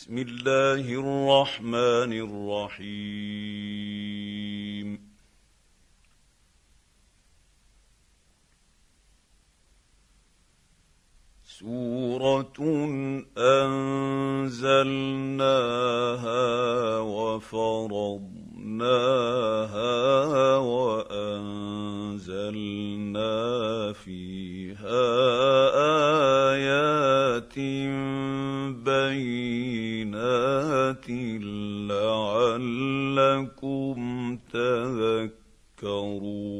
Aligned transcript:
بسم 0.00 0.16
الله 0.18 0.86
الرحمن 1.02 2.12
الرحيم. 2.80 3.20
سورة 11.44 12.58
أنزلناها 13.38 14.68
وفرضناها 16.98 18.26
وأنزلنا 20.56 21.52
فيها 23.92 25.04
آيات 26.52 27.58
بينات. 28.84 29.69
لعلكم 33.08 34.38
تذكرون. 34.52 36.50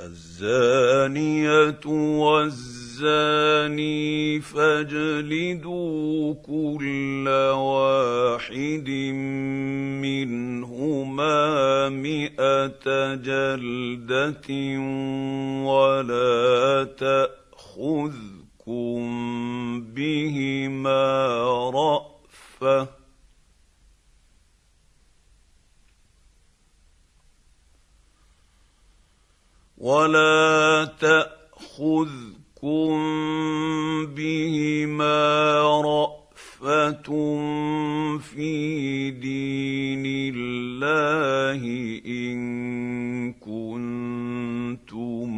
الزانية 0.00 1.80
والزاني 1.86 2.69
فاجلدوا 4.40 6.34
كل 6.34 7.28
واحد 7.54 8.88
منهما 10.02 11.88
مائه 11.88 13.14
جلدة 13.14 14.48
ولا 15.64 16.84
تأخذكم 16.98 18.40
بهما 19.94 21.26
رأفة 21.70 22.88
ولا 29.78 30.84
تاخذكم 32.60 34.14
بهما 34.14 35.60
رافه 35.80 37.02
في 38.18 39.10
دين 39.10 40.34
الله 40.34 41.62
ان 42.06 43.32
كنتم 43.32 45.30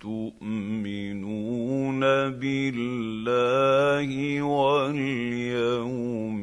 تؤمنون 0.00 2.00
بالله 2.40 4.42
واليوم 4.42 6.42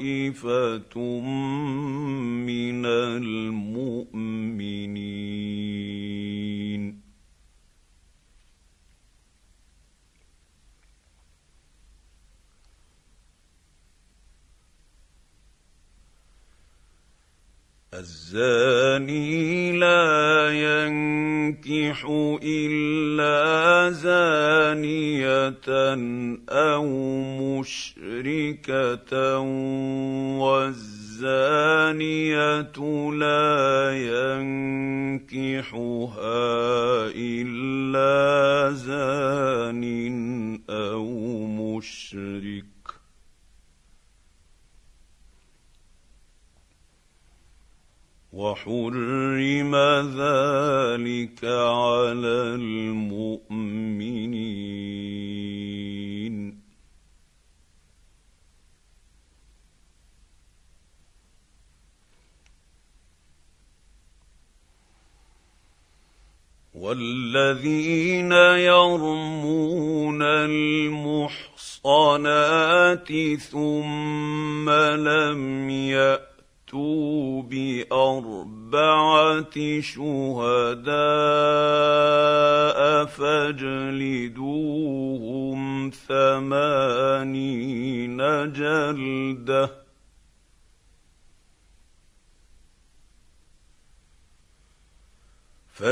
كتاب 28.62 29.23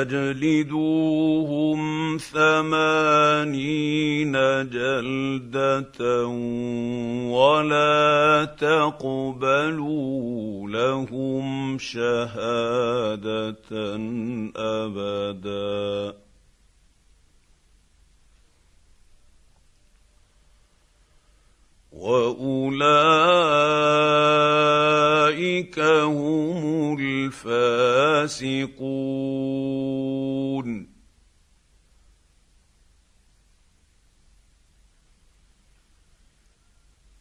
فاجلدوهم 0.05 0.82
الفاسقون 28.43 29.63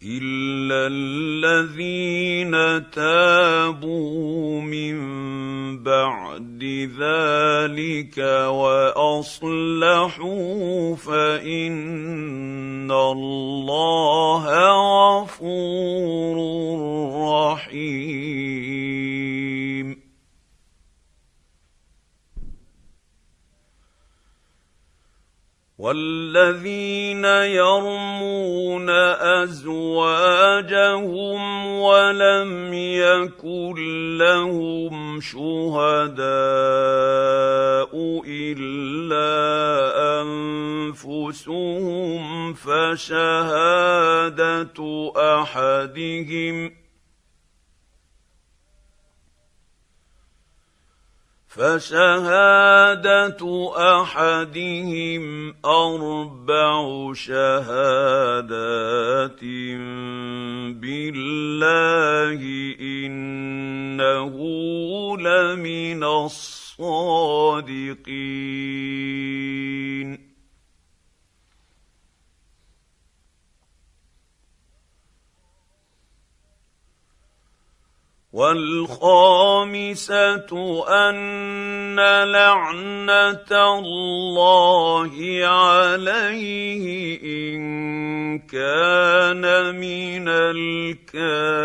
الا 0.03 0.87
الذين 0.87 2.51
تابوا 2.91 4.61
من 4.61 4.97
بعد 5.83 6.63
ذلك 6.99 8.17
واصلحوا 8.97 9.65
فان 10.95 12.91
الله 12.91 14.43
غفور 15.21 16.37
رحيم. 17.33 18.20
والذين 25.81 27.25
يرمون 27.25 28.89
أزواجهم 29.41 30.61
ولم 31.67 32.73
يكن 32.73 33.73
لهم 34.17 35.21
شهداء 35.21 36.21
إلا 38.27 39.31
أنفسهم 41.01 42.53
فشهادة 42.53 43.51
أحدهم 45.17 46.80
فشهادة 51.51 53.41
أحدهم 53.77 55.55
أربع 55.65 57.13
شهادات 57.13 58.63
بالله 60.79 62.39
إنه 62.79 64.35
لمن 65.17 66.03
الصادقين. 66.03 67.51
والخامسة 78.33 80.11
أن 80.87 81.99
لعنة 82.31 83.51
الله 83.79 85.11
عليه 85.45 87.19
إن 87.23 88.39
كان 88.39 89.75
من 89.75 90.27
الكاذبين. 90.27 91.61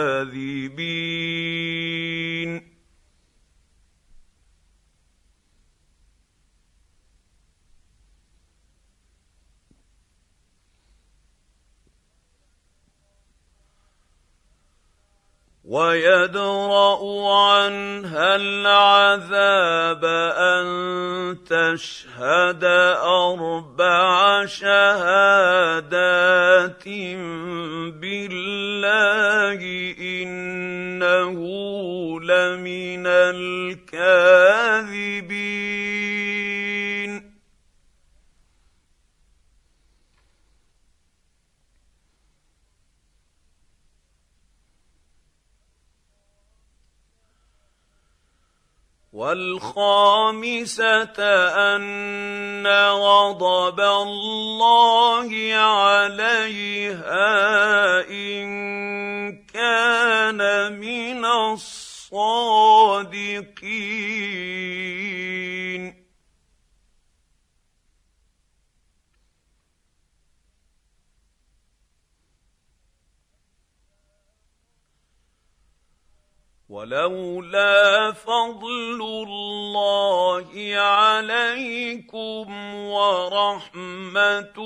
ويدرأ 15.67 17.01
عنها 17.35 18.37
العذاب 18.37 20.05
أن 20.39 20.67
تشهد 21.43 22.65
أربع 23.03 24.47
شهادات 24.47 25.65
بالله 27.99 29.61
إنه 29.99 31.39
لمن 32.21 33.07
الكاذبين 33.07 34.46
والخامسة 49.27 51.19
أن 51.75 52.67
غضب 52.93 53.81
الله 53.81 55.55
عليها 55.55 57.11
إن 58.11 58.47
كان 59.55 60.39
من 60.79 61.25
الصادقين. 61.25 61.87
ولولا 76.77 78.13
فضل 78.13 79.01
الله 79.01 80.49
عليكم 80.77 82.45
ورحمته 82.85 84.61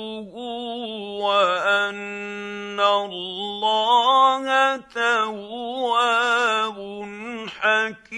وأن 1.23 2.81
الله 2.81 4.77
تواب 4.77 6.79
حكيم. 7.61 8.11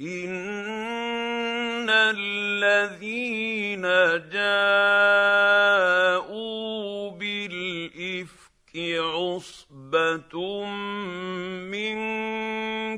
ان 0.00 1.90
الذين 1.90 3.82
جاءوا 4.32 5.10
بالافك 7.10 8.76
عصبه 8.96 10.64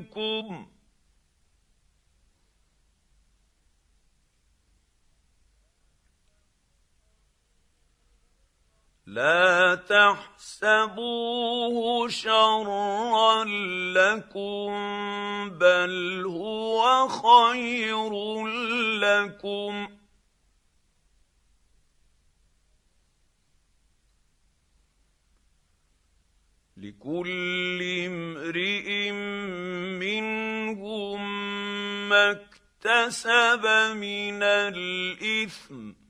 منكم 0.03 0.72
لا 9.13 9.75
تحسبوه 9.89 11.09
شرا 12.09 13.45
لكم 13.95 14.71
بل 15.51 16.25
هو 16.27 17.09
خير 17.09 18.13
لكم. 18.97 19.89
لكل 26.77 27.81
امرئ 28.07 29.11
منهم 30.01 31.21
ما 32.09 32.31
اكتسب 32.31 33.67
من 33.97 34.43
الإثم 34.43 36.02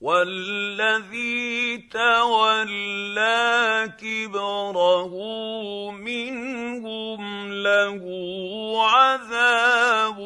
والذي 0.00 1.76
تولى 1.90 3.92
كبره 4.00 5.12
منهم 5.90 7.52
له 7.52 8.02
عذاب 8.88 10.18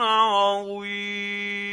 عظيم 0.00 1.69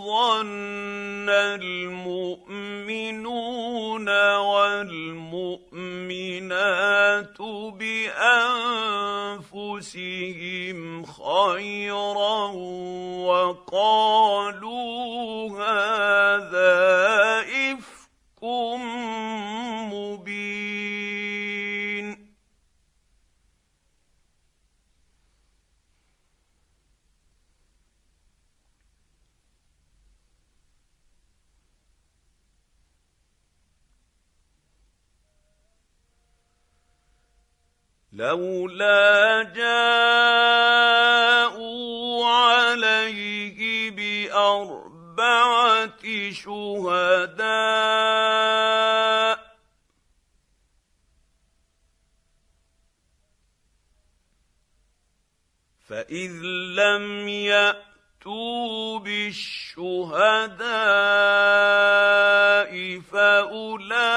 ظن 0.07 1.29
المؤمنون 1.61 2.81
والمؤمنات 4.37 5.71
بأنفسهم 9.41 11.05
خيرا 11.05 12.53
وقالوا 13.27 14.71
هذا 15.51 16.71
إفك 17.41 18.43
لولا 38.21 39.43
جاءوا 39.57 40.77
عليه 42.27 43.91
بأربعة 43.91 45.11
شهداء 46.31 47.51
فإذ 55.89 56.33
لم 56.77 57.29
يات 57.29 57.91
فاتوا 58.21 58.99
بالشهداء 58.99 60.61
فأولئك 63.01 64.11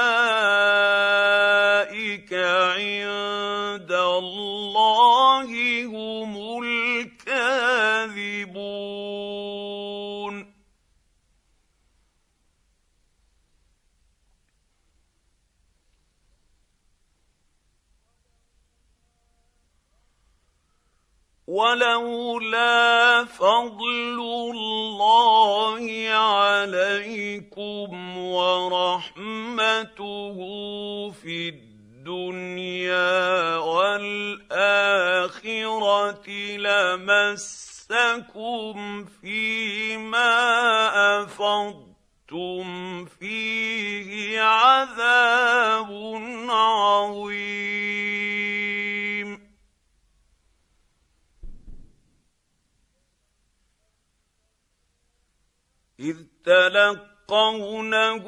عند 2.32 3.92
الله 3.92 5.50
هم 5.84 6.62
الكاذبون. 6.62 7.94
ولولا 21.46 22.83
فضل 23.24 24.20
الله 24.54 26.08
عليكم 26.10 28.18
ورحمته 28.18 30.36
في 31.10 31.48
الدنيا 31.48 33.56
والاخره 33.56 35.04
لمسكم 36.56 38.74
فيما 39.04 40.32
افضتم 41.22 43.04
فيه 43.04 44.40
عذاب 44.40 45.90
عظيم 46.48 47.94
اذ 56.00 56.33
تلقونه 56.44 58.24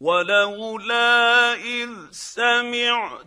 ولولا 0.00 1.54
إذ 1.54 1.90
سمعتموه 2.10 3.24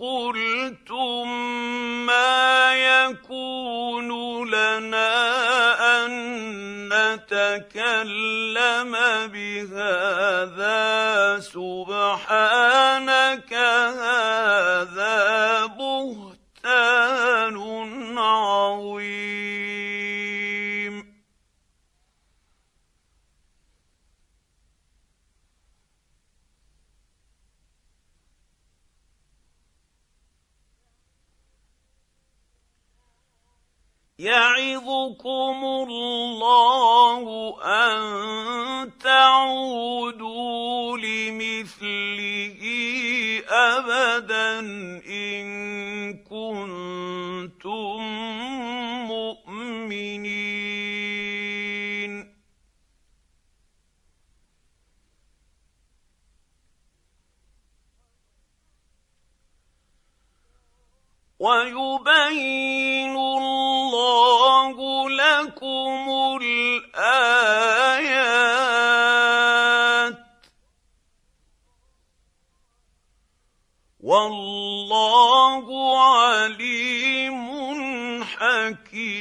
قلتم 0.00 1.28
ما 2.06 2.74
يكون 2.74 4.10
لنا 4.50 5.10
أن 5.96 6.10
نتكلم 6.92 8.92
بهذا 9.32 10.80
سبحانك 11.40 13.54
هذا 13.94 15.16
بهتان 15.66 17.56
عظيم 18.18 20.09
يعظكم 34.20 35.64
الله 35.64 37.24
أن 37.64 38.00
تعودوا 38.98 40.98
لمثله 40.98 42.60
ابدا 43.48 44.60
إن 45.08 45.48
كنتم 46.28 48.00
مؤمنين. 49.08 50.60
ويبين 61.40 63.16
الله 63.16 63.59
لكم 65.60 66.40
الآيات. 66.42 67.20
والله 74.00 75.66
عليم 76.00 77.44
حكيم. 78.24 79.20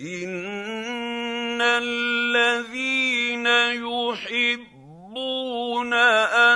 إن 0.00 1.60
الذين 1.62 3.46
يحبون 3.82 4.82
أن 5.92 6.51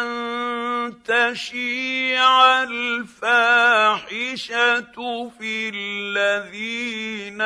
تشيع 1.36 2.62
الفاحشة 2.62 3.28
في 5.38 5.68
الذين 5.74 7.40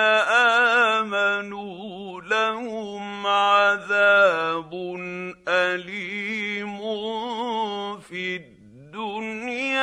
آمنوا 0.94 2.20
لهم 2.22 3.26
عذاب 3.26 4.70
أليم 5.48 6.78
في 8.00 8.36
الدنيا 8.36 9.74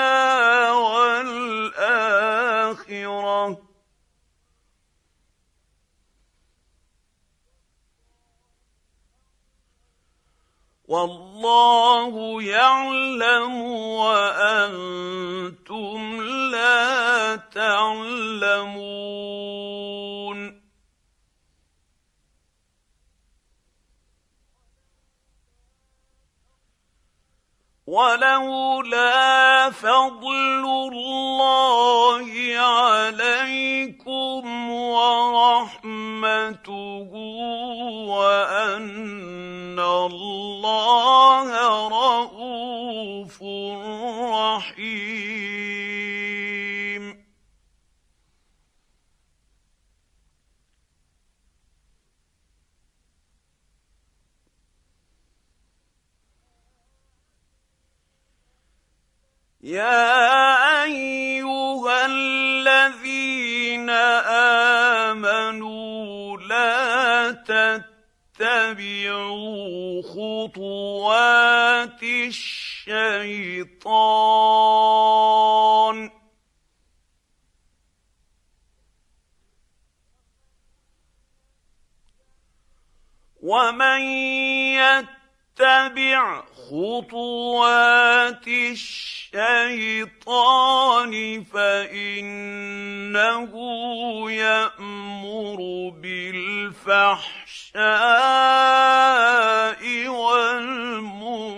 والاخره 0.72 1.37
والله 10.88 12.42
يعلم 12.44 13.62
وأنتم 14.00 15.52
لا 16.52 17.36
تعلمون. 17.36 18.68
ولولا 27.88 29.72
فضل 29.72 30.64
الله 30.92 32.28
عليكم 32.60 34.44
ورحمته 34.72 36.28
وأن 38.12 39.80
الله 39.80 41.50
رءوف 41.88 43.42
رحيم. 44.36 46.17
يا 59.68 60.84
أيها 60.84 62.06
الذين 62.06 63.90
آمنوا 65.10 66.38
لا 66.38 67.32
تتبعوا 68.40 70.02
خطوات 70.02 72.04
الشيطان. 72.04 73.68
ومن 83.44 84.02
يتبع 84.80 86.47
خطوات 86.70 88.48
الشيطان 88.48 89.34
فإنه 91.44 92.72
يأمر 94.32 95.60
بالفحشاء 96.02 97.78
والمنكر 100.08 101.58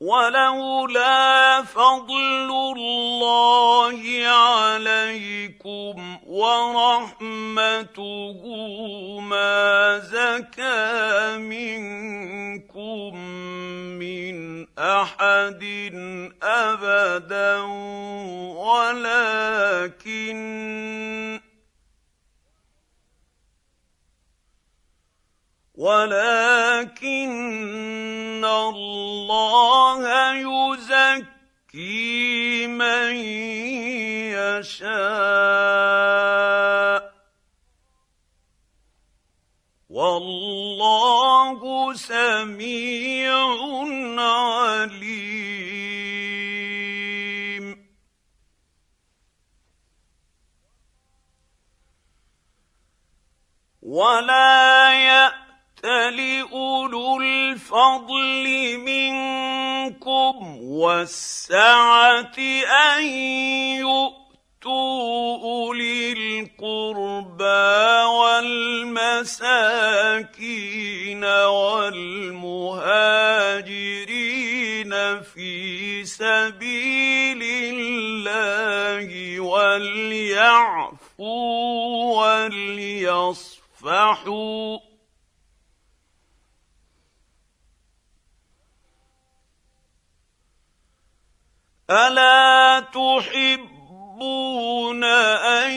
ولولا 0.00 1.62
فضل 1.62 2.50
الله 2.76 4.26
عليكم 4.26 6.18
ورحمته 6.26 7.62
ما 9.20 9.98
زكى 9.98 11.36
منكم 11.38 13.16
من 13.96 14.66
أحد 14.78 15.64
أبدا 16.42 17.60
ولكن 18.52 20.36
ولكن 25.76 27.24
الله 28.44 30.02
يزكي 31.74 32.66
من 32.66 33.16
يشاء. 34.32 35.56
والله 39.90 41.60
سميع 41.94 43.36
عليم. 44.18 45.26
ولا 53.82 54.92
يأ 54.92 55.35
لأولو 55.84 57.20
الفضل 57.20 58.44
منكم 58.78 60.58
والسعة 60.62 62.38
أن 62.96 63.04
يؤتوا 63.76 64.26
أولي 65.42 66.12
القربى 66.12 67.44
والمساكين 69.46 71.24
والمهاجرين 73.86 75.22
في 75.22 76.04
سبيل 76.04 77.42
الله 77.42 79.40
وليعفوا 79.40 80.96
وليصفحوا 83.84 84.85
الا 91.90 92.80
تحبون 92.80 93.44
ان 95.04 95.72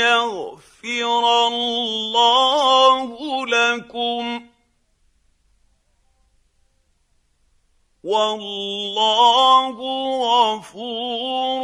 يغفر 0.00 1.46
الله 1.48 3.06
لكم 3.46 4.48
والله 8.04 9.76
غفور 10.22 11.62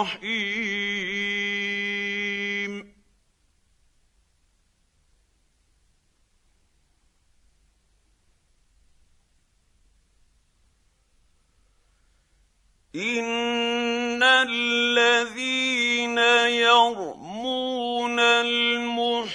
رحيم 0.00 1.11
ان 12.94 14.22
الذين 14.22 16.18
يرمون 16.52 18.20
المحصنات 18.20 19.32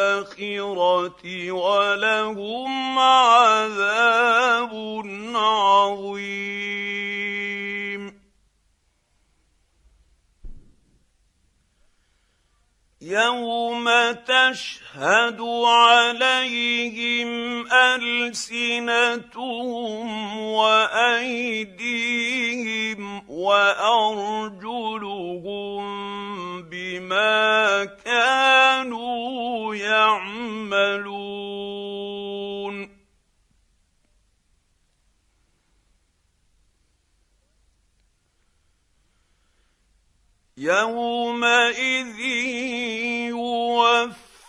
ولهم 1.52 3.00
عذاب 3.00 4.74
عظيم 5.36 6.87
يوم 13.08 13.88
تشهد 14.12 15.42
عليهم 15.66 17.32
السنتهم 18.28 19.58
وايديهم 20.38 22.02
وارجلهم 23.30 24.68
بما 26.62 27.86
كانوا 27.86 29.76
يعملون 29.76 31.38
يومئذ 40.58 42.18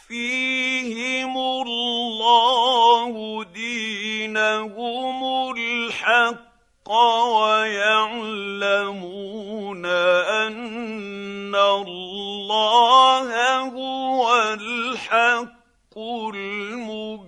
يوفيهم 0.09 1.37
الله 1.38 3.44
دينهم 3.44 5.21
الحق 5.57 6.90
ويعلمون 7.40 8.87
ان 9.87 11.55
الله 11.55 13.59
هو 13.59 14.55
الحق 14.55 15.99
المبين 15.99 17.28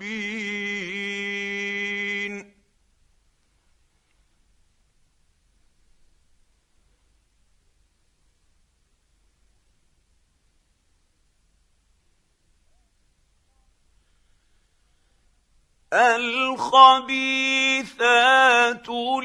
الخبيثات 15.92 17.18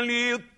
للطيبات 0.00 0.50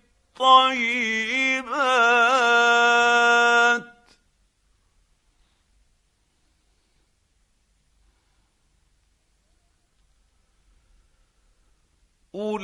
أولئك 12.35 12.63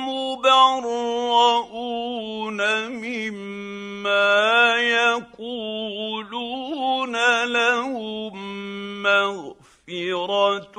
مبرؤون 0.00 1.38
مما 2.88 4.76
يقولون 4.76 5.84
لهم 7.44 8.32
مغفرة 9.02 10.78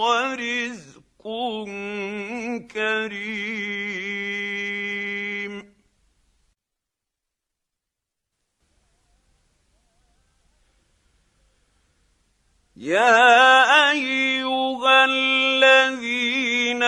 ورزق 0.00 1.24
كريم. 2.74 4.53
يا 12.84 13.90
أيها 13.90 15.04
الذين 15.04 16.82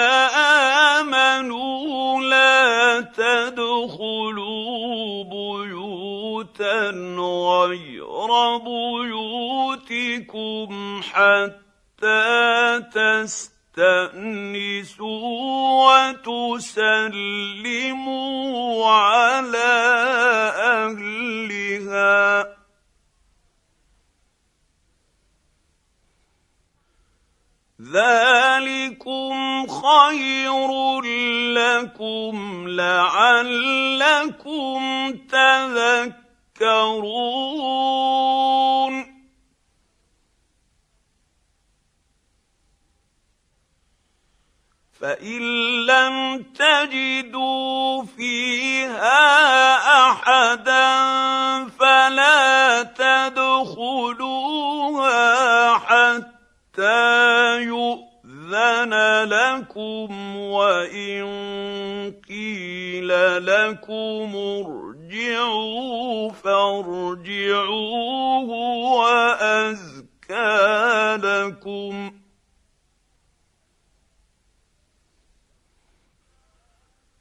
آمنوا 1.00 2.20
لا 2.20 3.00
تدخلوا 3.00 4.44
بيوتا 5.24 6.90
غير 7.16 8.30
بيوتكم 9.38 10.70
حتى 11.02 12.82
تستأنسوا 13.76 14.36
وتسلموا 16.66 17.06
على 18.90 19.72
أهلها. 20.76 22.56
ذلكم 27.82 29.66
خير 29.66 31.00
لكم 31.52 32.64
لعلكم 32.68 34.80
تذكرون 35.28 36.16
فان 45.00 45.42
لم 45.86 46.42
تجدوا 46.42 48.04
فيها 48.04 49.76
احدا 50.08 51.04
فلا 51.68 52.82
تدخلوها 52.82 54.16
حتى 54.16 54.55
يؤذن 57.60 58.94
لكم 59.24 60.36
وإن 60.36 61.24
قيل 62.28 63.08
لكم 63.46 64.36
ارجعوا 64.36 66.30
فارجعوا 66.32 67.74
هو 68.44 69.06
ازكى 69.40 71.16
لكم 71.22 72.12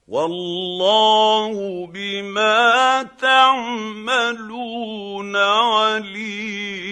والله 0.08 1.88
بما 1.88 3.04
تعملون 3.20 4.56
عليم 5.36 6.86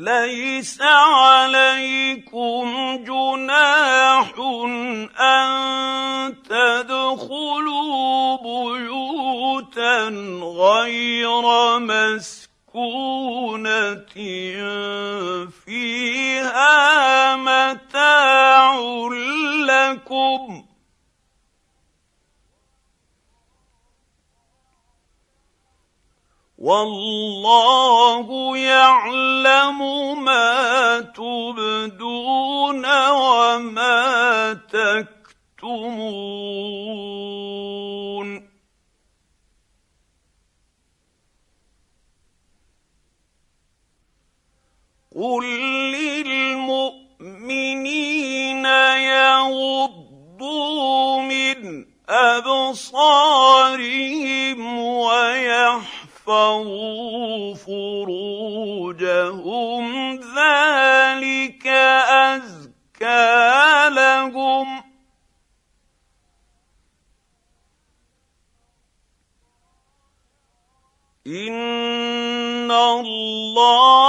ليس 0.00 0.80
عليكم 0.82 2.66
جناح 3.04 4.32
أن 5.20 5.50
تدخلوا 6.42 7.86
بيوتا 8.36 10.08
غير 10.42 11.44
مسكونة 11.78 13.10
فيها 15.66 17.36
متاع 17.36 18.80
لكم 19.66 20.69
والله 26.60 28.56
يعلم 28.58 29.78
ما 30.24 31.00
تبدون 31.00 32.84
وما 33.10 34.52
تكتمون. 34.68 36.10
قل 45.16 45.44
للمؤمنين 46.24 47.10
يغضوا 49.16 50.10
من 51.22 51.86
أبصارهم 52.08 53.38
ويحفظوا 54.78 55.99
واحفظوا 56.26 57.54
فروجهم 57.54 59.06
ذلك 60.36 61.66
أزكى 62.26 63.88
لهم. 63.90 64.80
إن 71.26 72.70
الله 72.70 73.99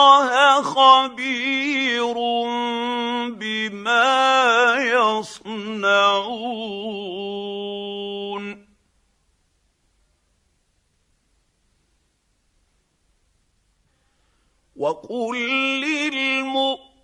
وقل 14.82 15.38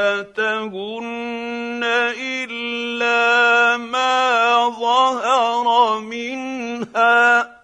الا 2.20 3.76
ما 3.76 4.68
ظهر 4.68 5.98
منها 6.00 7.57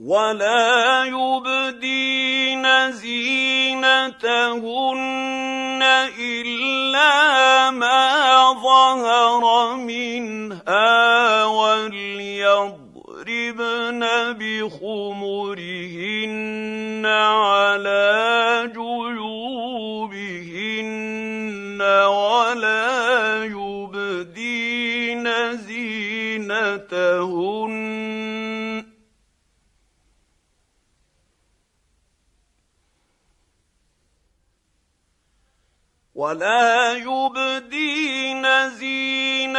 ولا 0.00 1.04
يبدين 1.04 2.64
زينتهن 2.92 3.80
الا 6.18 7.70
ما 7.70 8.52
ظهر 8.62 9.76
منها 9.76 11.44
وليضربن 11.44 12.80
بخمرهن 14.40 15.86
على 17.06 18.70
جيوبهن 18.72 19.80
ولا 22.08 23.44
يبدين 23.44 25.26
زينتهن 25.56 27.59
ولا 36.20 36.92
يبدين 36.92 38.44
زينتهن 38.68 39.56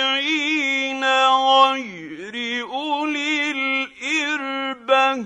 غير 1.03 2.65
أولي 2.65 3.51
الإربة 3.51 5.25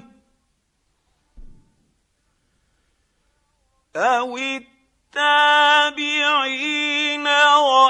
أو 3.95 4.37
التابعين 4.37 4.70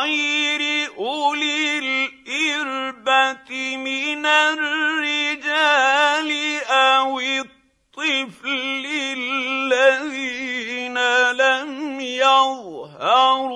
غير 0.01 0.91
أولي 0.97 1.79
الإربة 1.79 3.77
من 3.77 4.25
الرجال 4.25 5.81
أو 6.69 7.19
الطفل 7.19 8.85
الذين 9.17 10.97
لم 11.31 12.01
يظهروا 12.01 13.53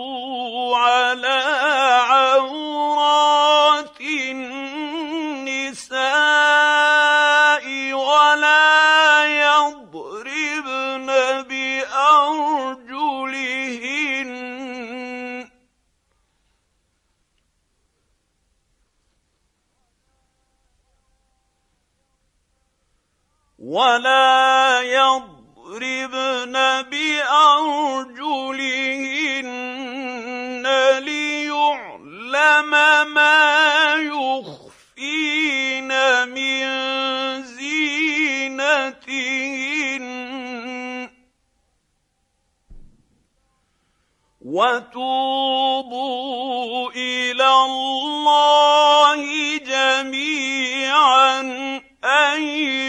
على 0.78 1.44
عورات 2.10 2.75
ولا 23.76 24.82
يضربن 24.82 26.56
بأرجلهن 26.92 27.84
ليعلم 31.04 32.72
ما 33.14 33.96
يخفين 34.00 35.92
من 36.28 36.64
زينتهن. 37.44 38.46
وتوبوا 44.42 45.92
إلى 46.92 47.50
الله 47.66 49.22
جميعا 49.58 51.42
أيها 52.06 52.85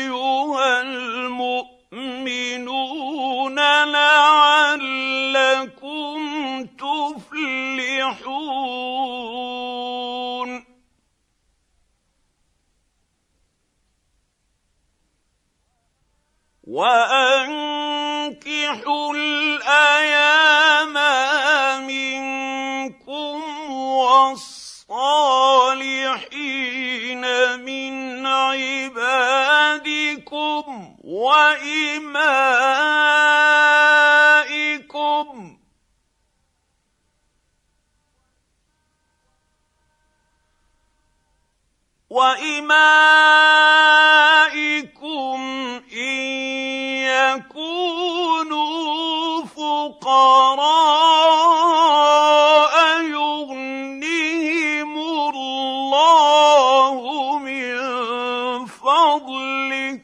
وأنكحوا 16.76 18.36
الأيام 19.16 20.92
منكم 21.86 23.42
والصالحين 23.72 24.90
من 27.64 28.26
عبادكم 28.26 29.64
وإمائكم. 31.04 31.96
وإمائكم 42.10 42.96
إن 45.92 46.65
يكونوا 47.16 48.76
فقراء 49.44 50.66
يغنهم 53.02 54.98
الله 54.98 56.98
من 57.38 57.76
فضله. 58.66 60.00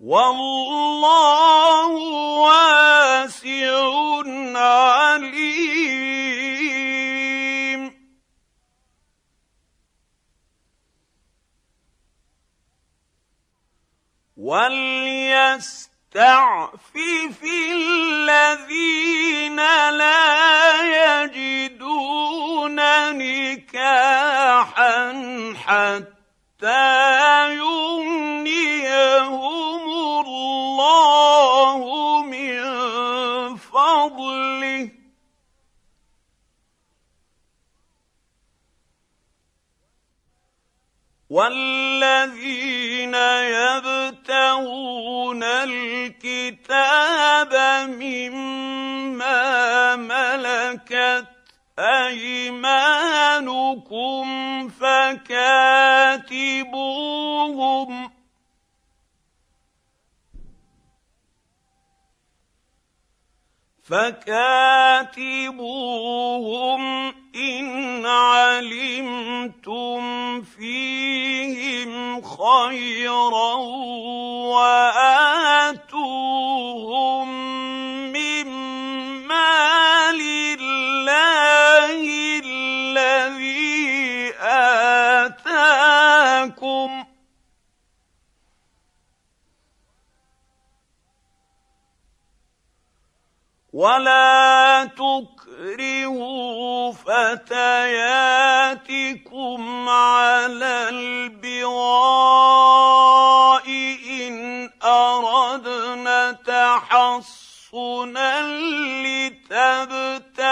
والله 0.00 1.88
واسع 2.38 3.76
وليستعفف 14.46 15.74
الذين 17.74 19.56
لا 19.90 20.22
يجدون 21.24 22.76
نكاحا 23.18 24.98
حتى 25.66 26.94
يغنيهم 27.54 29.36
الله 30.26 31.80
من 32.22 32.56
فضله 33.56 34.95
والذين 41.36 43.14
يبتغون 43.60 45.42
الكتاب 45.42 46.72
مما 47.88 49.36
ملكت 49.96 51.26
ايمانكم 51.78 52.68
فكاتبوهم 54.68 56.06
فكاتبوهم 65.46 67.15
علمتم 68.16 70.02
فيهم 70.42 72.22
خيرا 72.22 73.54
وآتوهم 75.76 76.06
من 78.12 78.46
مال 79.26 80.20
الله 80.60 82.00
الذي 82.44 84.32
آتاكم 85.20 85.86
ولا 93.72 94.45
فتياتكم 97.06 97.58
على 99.88 100.88
البغاء 100.88 101.66
إن 104.10 104.70
أردنا 104.82 106.32
تحصنا 106.32 108.42
لتبتغوا 109.02 110.46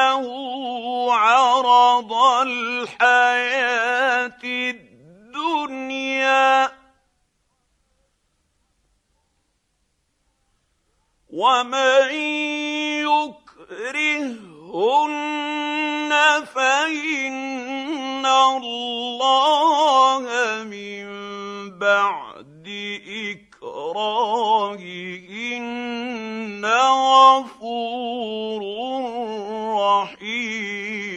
عرض 1.15 2.13
الحياة 2.43 4.39
الدنيا. 4.45 6.05
ومن 11.31 12.15
يكرهن 13.03 14.35
فإن 16.55 18.27
الله 18.27 20.25
من 20.65 21.07
بعد 21.79 22.67
اكراههن 23.65 24.65
غفور 27.11 28.63
رحيم. 29.77 31.14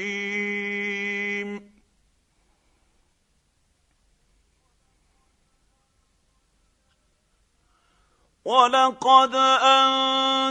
ولقد 8.47 9.35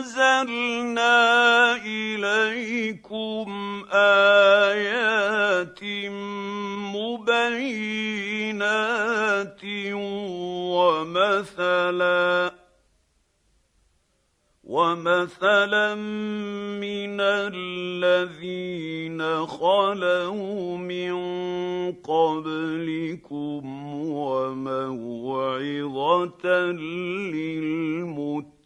انزلنا 0.05 0.67
اليكم 1.77 3.49
ايات 3.93 5.81
مبينات 6.93 8.41
ومثلا 10.77 12.53
ومثلا 14.67 15.95
من 15.95 17.21
الذين 17.21 19.23
خلوا 19.47 20.79
من 20.79 21.13
قبلكم 21.93 23.63
وموعظه 24.11 24.73
للمتقين 27.33 28.57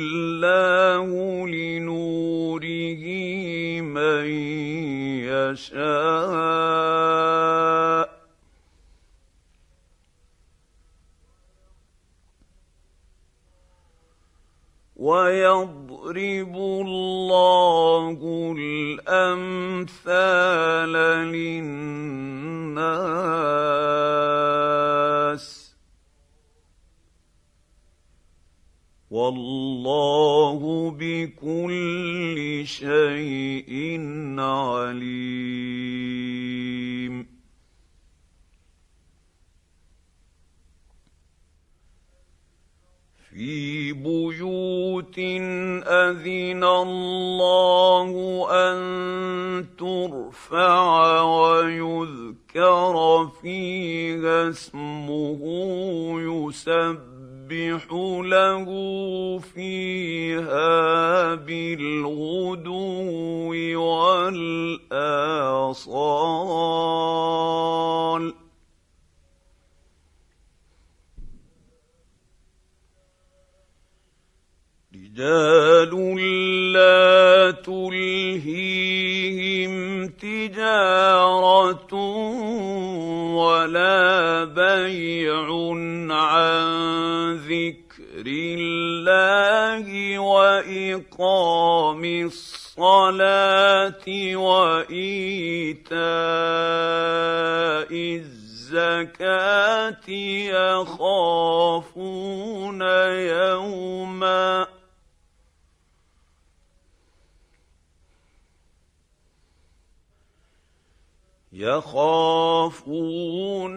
يخافون 111.52 112.98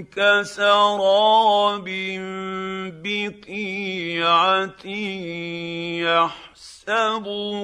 كسراب 0.03 1.85
بقيعه 3.03 4.85
يحسبه 6.07 7.63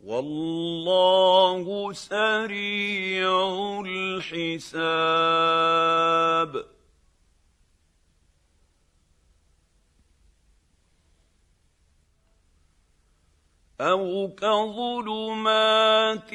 والله 0.07 1.93
سريع 1.93 3.29
الحساب. 3.85 4.97
أو 13.81 14.31
كظلمات 14.37 16.29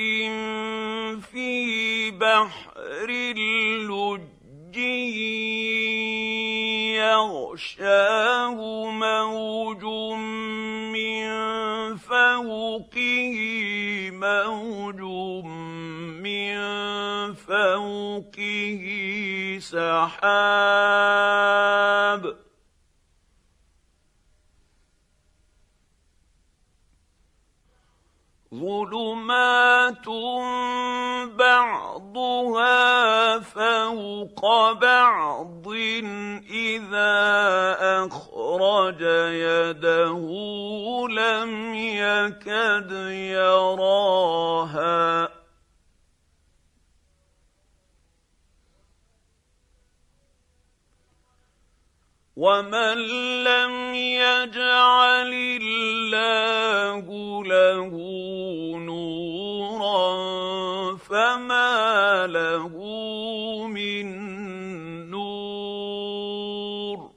في 1.21 2.11
بحر 2.11 3.09
اللج 3.09 4.77
يغشاه 6.97 8.55
موج 8.91 9.85
فوقه 12.33 14.11
موج 14.11 15.01
من 16.23 16.57
فوقه 17.35 18.79
سحاب 19.61 21.03
ظلمات 28.55 30.09
بعضها 31.39 33.39
فوق 33.39 34.73
بعض 34.73 35.69
اذا 36.51 37.17
اخرج 38.05 39.01
يده 39.33 40.21
لم 41.09 41.75
يكد 41.75 42.93
يراها 43.33 45.29
ومن 52.37 52.97
لم 53.45 53.95
يجعل 53.95 55.33
الله 55.61 57.05
له 57.45 57.91
نورا 58.79 60.07
فما 60.97 62.27
له 62.27 62.69
من 63.69 64.07
نور 65.11 67.13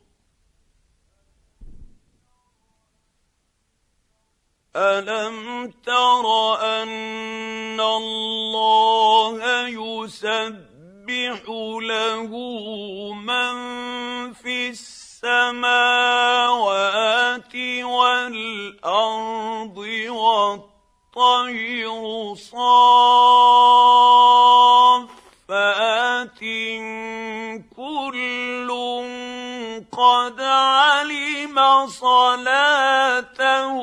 الم 4.76 5.72
تر 5.86 6.26
ان 6.60 7.80
الله 7.80 9.68
يسبح 9.68 11.44
له 11.82 12.32
من 13.14 13.56
في 14.34 14.70
السماء 14.70 15.05
السماوات 15.26 16.86
والأرض 17.82 19.78
والطير 21.18 21.94
صافات 22.36 22.70
كل 27.76 28.70
قد 29.92 30.42
علم 30.42 31.88
صلاته 31.88 33.74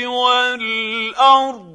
والأرض. 0.05 1.70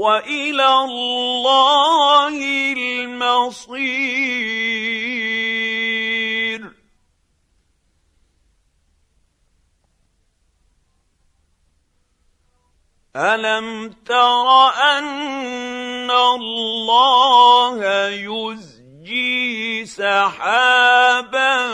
وإلى 0.00 0.68
الله 0.88 2.36
المصير. 2.72 3.80
ألم 13.16 13.92
تر 14.06 14.48
أن 14.68 16.10
الله 16.10 17.80
يزجي 19.10 19.86
سحابا 19.86 21.68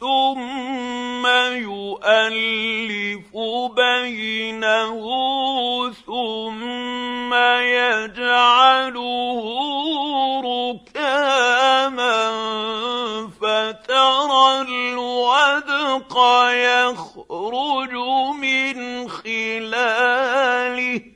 ثم 0.00 1.26
يؤلف 1.52 3.36
بينه 3.76 5.02
ثم 6.06 7.34
يجعله 7.34 9.42
ركاما 10.44 12.16
فترى 13.40 14.60
الودق 14.60 16.14
يخرج 16.50 17.92
من 18.40 19.08
خلاله 19.08 21.15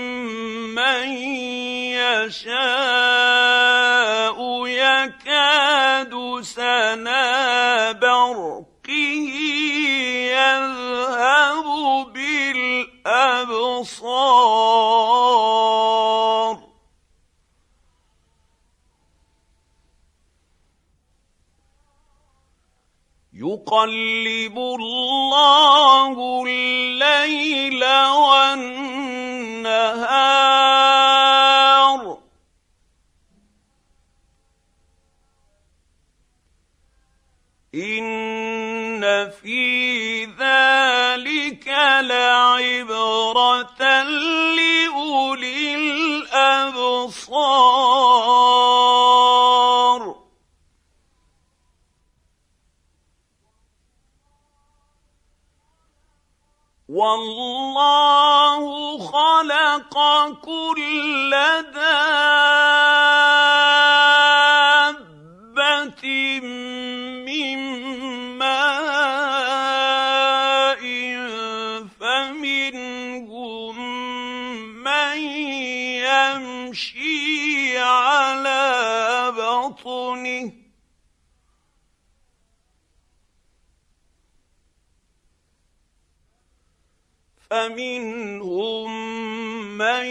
من 0.75 1.09
يشاء. 1.97 3.49
يكاد 4.79 6.41
سنا 6.41 7.91
برقه 7.91 8.68
يقلب 23.69 24.57
الله 24.57 26.43
الليل 26.47 27.83
والنهار. 28.15 28.79
ان 37.75 39.29
في 39.29 40.25
ذلك 40.25 41.67
لعبره 42.01 43.81
لاولي 44.57 45.75
الابصار. 45.75 46.89
والله 56.99 58.63
خلق 59.11 59.95
كل 60.45 61.31
دابه 61.73 62.98
فمنهم 87.49 88.89
من 89.77 90.05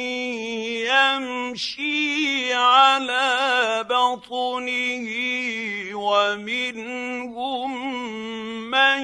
يمشي 0.90 2.54
على 2.54 3.28
بطنه 3.90 5.08
ومنهم 5.94 7.70
من 8.70 9.02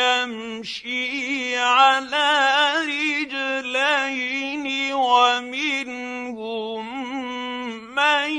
يمشي 0.00 1.56
على 1.58 2.28
رجلين 2.88 4.92
ومنهم 4.94 6.84
من 7.94 8.30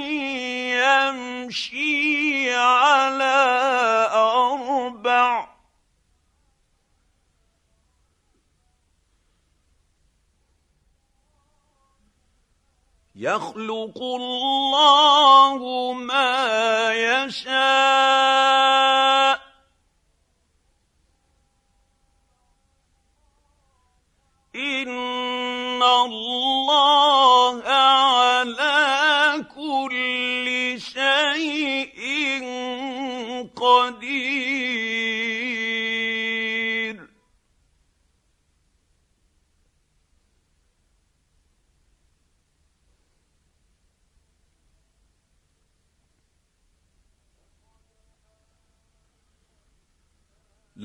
يمشي 0.74 2.54
على 2.54 3.38
أربع 4.14 5.48
يخلق 13.20 13.98
الله 14.02 15.94
ما 15.94 16.92
يشاء. 16.94 18.38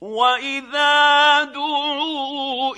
واذا 0.00 1.44
دعوا 1.44 2.76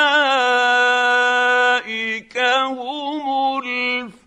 هم 2.38 3.26
الفائزون 3.64 4.25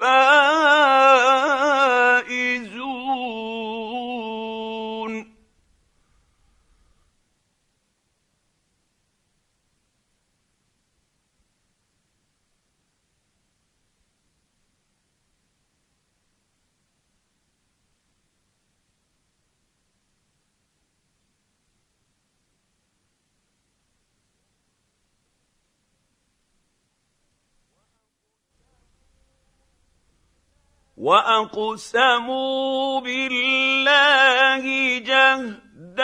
واقسموا 30.98 33.00
بالله 33.00 34.64
جهد 34.98 36.00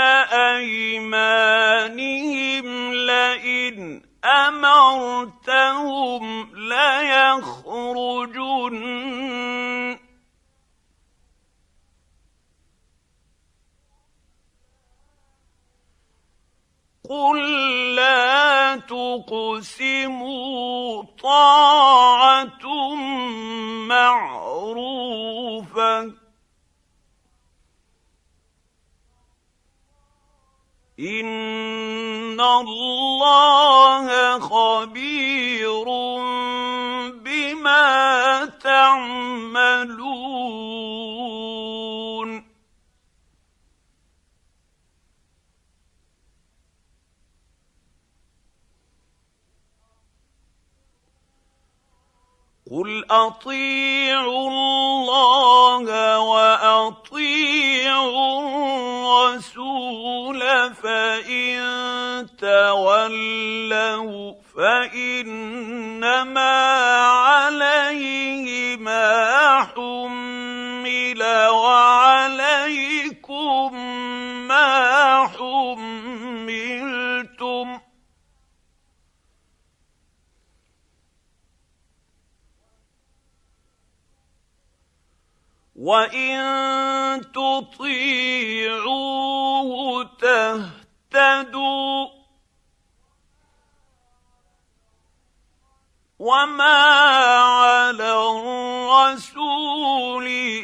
ايمانهم 0.54 2.66
لئن 2.94 4.02
امرتهم 4.24 6.24
ليخرجن 6.54 7.54
قل 17.10 17.38
لا 17.94 18.76
تقسموا 18.76 20.32
طاعه 21.22 22.94
معروفه 23.88 25.44
ان 31.00 32.40
الله 32.40 34.06
خبير 34.38 35.84
بما 37.24 38.44
تعملون 38.62 40.04
قل 52.74 53.04
اطيعوا 53.10 54.48
الله 54.50 56.18
واطيعوا 56.18 57.34
الرسول 59.34 60.40
فان 60.74 62.26
تولوا 62.38 64.32
فانما 64.56 65.70
عليه 67.06 68.76
ما 68.76 69.62
حمل 69.74 71.22
وعليكم 71.48 72.04
وان 85.84 87.20
تطيعوه 87.32 88.94
تهتدوا 91.12 92.06
وما 96.18 96.84
على 97.42 98.12
الرسول 98.30 99.54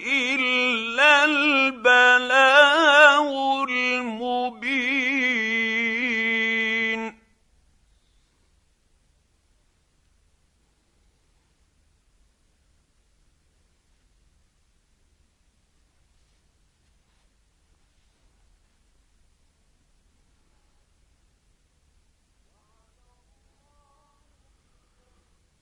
الا 0.06 1.24
البلاغ 1.24 3.00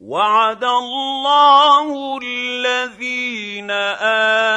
وعد 0.08 0.64
الله 0.64 2.18
الذين 2.22 3.70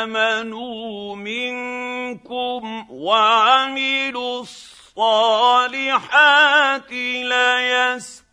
آمنوا 0.03 1.15
منكم 1.15 2.85
وعملوا 2.89 4.41
الصالحات 4.97 5.71
ليستخلفنهم 6.91 8.29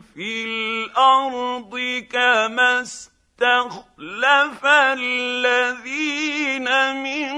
في 0.00 0.44
الأرض 0.44 2.02
كما 2.12 2.80
استخلف 2.82 4.66
الذين 4.98 6.68
من 7.02 7.32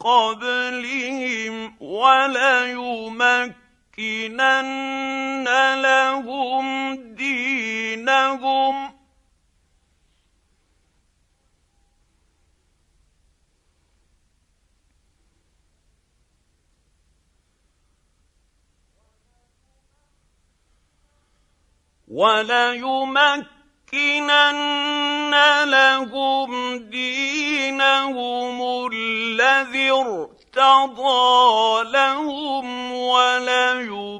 قبلهم 0.00 1.76
وليمكن 1.80 3.65
لَنُمَكِّنَنَّ 3.98 5.44
لَهُمْ 5.82 6.94
دِينَهُمْ. 7.14 8.96
وَلَيُمَكِّنَنَّ 22.08 23.54
لَهُمْ 25.64 26.78
دِينَهُمُ 26.90 28.58
الَّذِي 28.92 29.90
ارتضى 30.58 31.90
لهم 31.92 32.92
وليبدلنهم 32.92 34.16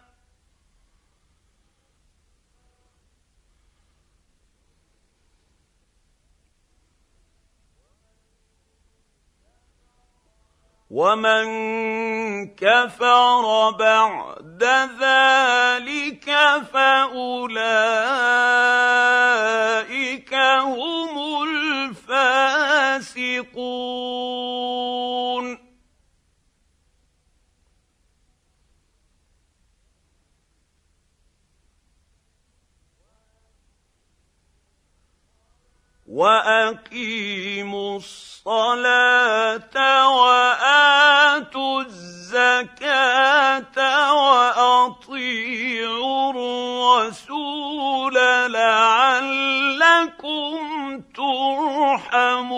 ومن 10.89 11.45
كفر 12.55 13.69
بعد 13.71 14.63
ذلك 14.99 16.31
فاولئك 16.73 17.53
هم 20.63 21.43
الفاسقون 21.43 22.57
واقيموا 36.08 37.97
الصلاه 37.97 39.76
واتوا 40.18 41.82
الزكاه 41.82 43.68
واطيعوا 44.88 46.32
الرسول 46.32 48.16
لعلكم 48.51 49.78
ترحمون 51.16 52.58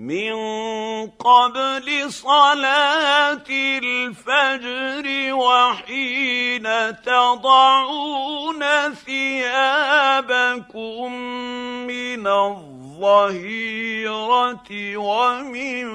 من 0.00 0.32
قبل 1.06 2.12
صلاة 2.12 3.44
الفجر 3.50 5.34
وحين 5.34 6.66
تضعون 7.02 8.64
ثيابكم 9.06 10.32
من 11.86 12.26
الظهيرة 12.26 13.76
ومن 14.96 15.86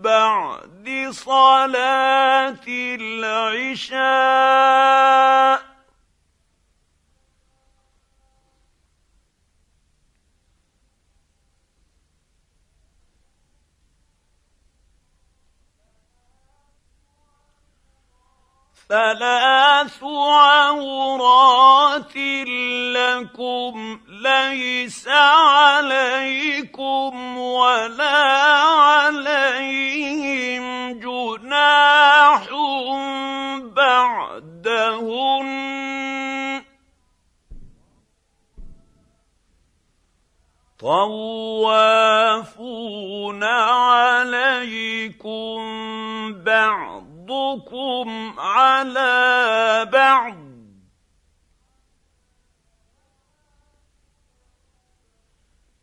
بعد 0.00 1.08
صلاة 1.10 2.64
العشاء 3.78 3.94
ثلاث 18.88 20.04
عورات 20.04 21.36
لكم 22.96 24.00
ليس 24.08 25.08
عليكم 25.08 26.78
ولا 27.38 28.42
عليهم 28.72 30.64
جناح 31.00 32.48
بعدهن. 33.76 35.48
طوافون 40.80 41.84
عليكم 43.44 45.24
بعض 46.44 47.03
بعضكم 47.24 48.34
على 48.40 49.88
بعض. 49.92 50.34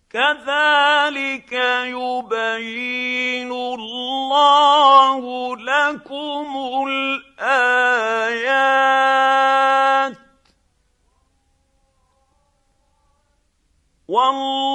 كذلك 0.09 1.51
يبين 1.87 3.51
الله 3.51 5.21
لكم 5.55 6.47
الآيات. 7.39 7.81
والله 14.07 14.70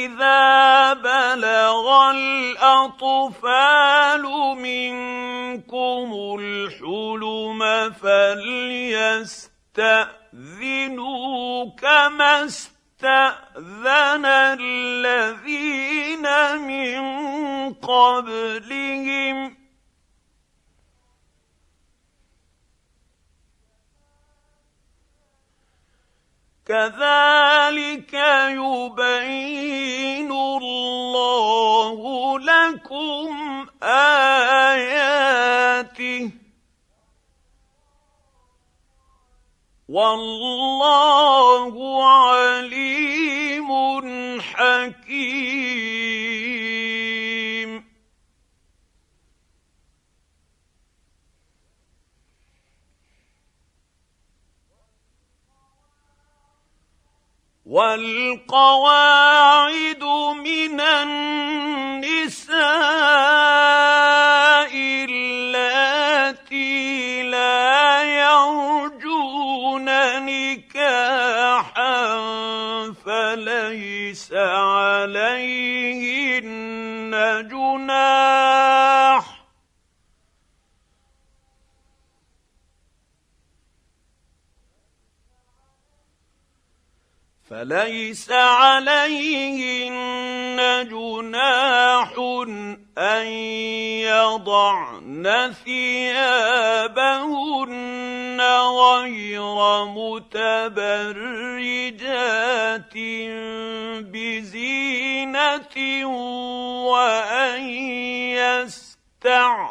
واذا 0.00 0.92
بلغ 0.92 2.10
الاطفال 2.10 3.42
منكم 4.56 6.08
الحلم 6.40 7.60
فليستاذنوا 7.92 9.60
كما 11.78 12.44
استاذن 12.44 14.24
الذين 14.60 16.26
من 16.58 17.00
قبلهم 17.74 19.59
كذلك 26.70 28.14
يبين 28.62 30.30
الله 30.32 31.98
لكم 32.38 33.66
آياته. 33.82 35.10
والله 39.88 41.74
عليم 42.04 43.70
حكيم. 44.40 45.99
والقواعد 58.50 59.62
من 60.44 60.80
النساء 60.80 62.50
اللاتي 65.08 66.52
لا 67.22 68.02
يرجون 68.02 69.84
نكاحا 70.26 72.00
فليس 73.06 74.32
عليهن 74.32 75.50
جناح 77.50 79.09
فليس 87.50 88.30
عليهن 88.32 89.98
جناح 90.90 92.12
أن 92.98 93.26
يضعن 94.06 95.52
ثيابهن 95.64 96.80
غير 98.40 99.84
متبرجات 99.84 100.94
بزينة 104.12 105.76
وأن 106.86 107.60
يستعففن 109.20 109.68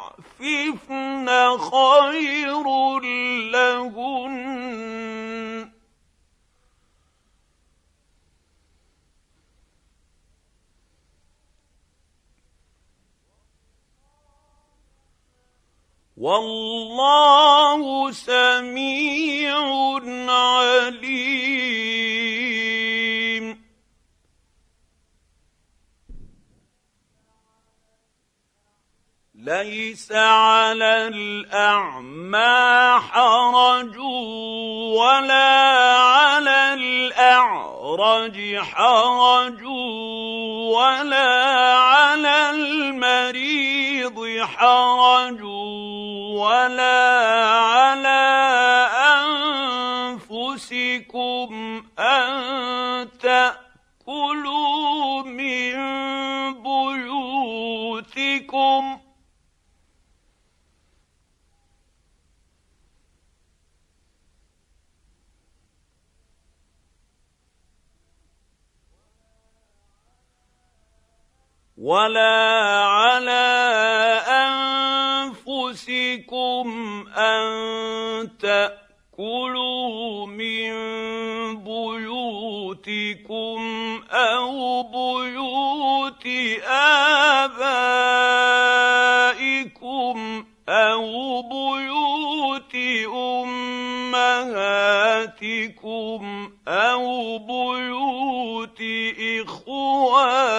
خير 1.57 2.65
لهن 3.51 4.48
والله 16.19 18.11
سميع 18.11 19.55
عليم. 20.29 21.39
ليس 29.43 30.11
على 30.11 31.07
الأعمى 31.07 32.99
حرج 32.99 33.97
ولا 34.99 35.59
على 35.97 36.73
الأعرج 36.73 38.57
حرج 38.57 39.63
ولا 40.75 41.43
على 41.75 42.49
المريض 42.49 44.39
حرج 44.43 45.43
ولا 46.35 47.15
على 47.55 48.19
أنفسكم 50.19 51.83
أن 51.99 53.07
تأكلوا 53.19 55.23
من 55.23 55.99
بيوتكم 58.13 58.99
ولا 71.79 72.83
على 72.83 73.47
انفسكم 75.47 76.67
ان 77.17 78.29
تاكلوا 78.39 80.27
من 80.27 80.73
بيوتكم 81.63 83.59
أو 84.11 84.83
بيوت 84.83 86.25
ابائكم 86.67 88.09
امهاتكم 94.55 96.51
أو 96.67 97.37
بيوت 97.37 98.81
إخوانكم 99.41 100.49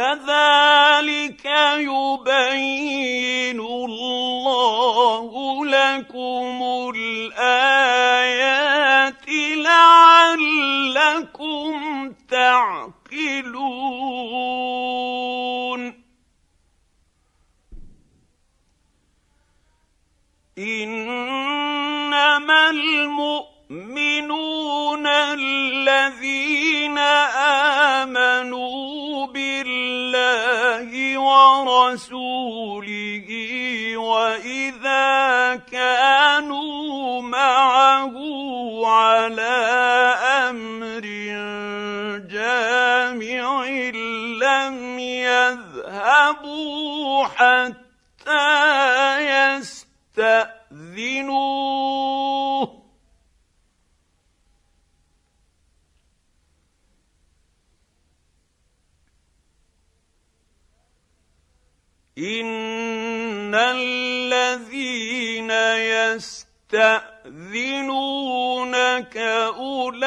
كذلك 0.00 1.44
يبين 1.76 3.60
الله 3.60 5.30
لكم 5.66 6.58
الآيات 6.96 8.08
لعلكم 9.68 11.32
تعقلون. 12.30 13.40
إنما 20.58 21.90
المؤمنون 22.70 23.46
الذين 25.06 26.98
آمنوا 28.08 28.99
ورسوله 31.20 32.76
وإذا 33.96 35.56
كانوا 35.72 37.22
معه 37.22 38.16
على 38.86 39.56
أمر 40.48 41.06
جامع 42.28 43.64
لم 44.42 44.98
يذهبوا 44.98 46.44
حتى 47.24 48.50
يستأذنوه. 50.16 50.70
ان 62.20 63.54
الذين 63.54 65.50
يستاذنونك 66.70 69.16
اولئك 69.56 70.00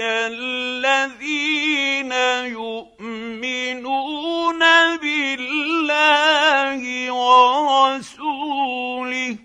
الذين 0.00 2.12
يؤمنون 2.52 4.58
بالله 4.96 7.12
ورسوله 7.12 9.36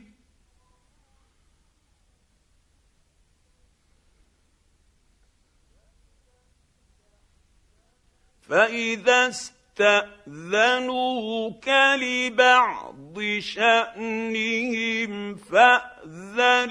فاذا 8.49 9.31
استاذنوك 9.79 11.67
لبعض 11.95 13.19
شأنهم 13.39 15.11
فأذن 15.35 16.69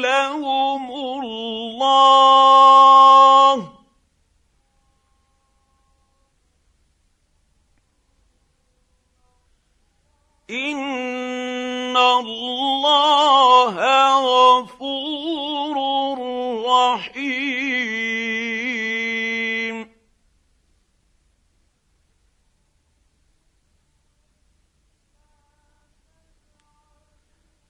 لهم 0.00 0.90
الله. 0.90 2.48
إن 10.50 11.96
الله 11.96 13.76
غفور 14.18 15.27
رحيم 16.94 18.28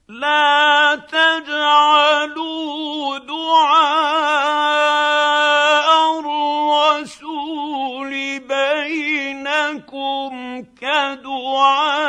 لا 0.08 0.94
تجعلوا 0.94 2.38
دعاء 3.18 4.58
الرسول 6.20 8.10
بينكم 8.40 10.32
كدعاء 10.80 12.08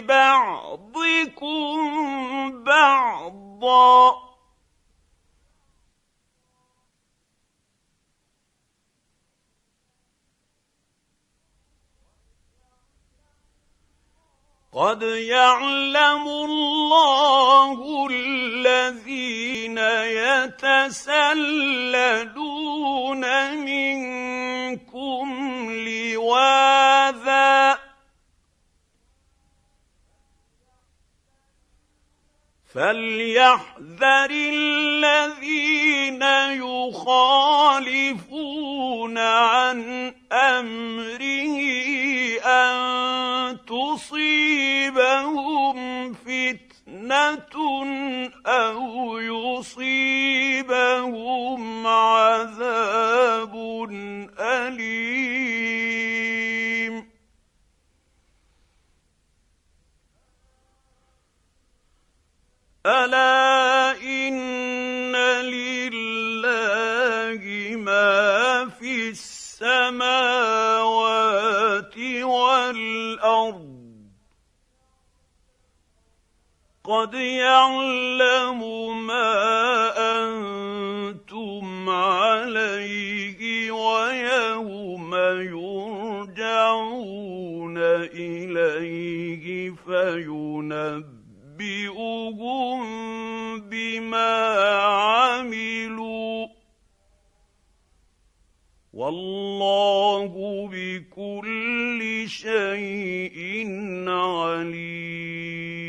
بعضكم 0.00 1.82
بعضا 2.64 4.32
قد 14.74 15.02
يعلم 15.02 16.28
الله 16.28 18.08
الذين 18.10 19.78
يتسللون 20.58 21.34
منكم 23.56 25.26
لواذا 25.86 27.78
فليحذر 32.74 34.30
الذين 34.30 36.22
يخالفون 36.62 37.98
عن 39.18 40.12
أمره 40.32 41.58
أن 42.40 43.58
تصيبهم 43.66 45.32
فتنة 46.12 47.54
أو 48.46 49.18
يصيبهم 49.18 50.66
عذاب 51.86 53.54
أليم. 54.40 56.31
ألا 62.86 64.02
إن 64.02 65.16
لله 65.42 67.42
ما 67.76 68.68
في 68.68 69.08
السماوات 69.08 70.12
والأرض. 72.22 73.72
قد 76.84 77.14
يعلم 77.14 78.60
ما 79.06 79.92
أنتم 80.24 81.90
عليه 81.90 83.70
ويوم 83.70 85.14
يرجعون 85.40 87.78
إليه 88.14 89.70
فينبئ. 89.70 91.21
ينبئهم 91.62 92.80
بما 93.60 94.34
عملوا 94.82 96.46
والله 98.92 100.32
بكل 100.72 102.24
شيء 102.28 103.66
عليم 104.08 105.81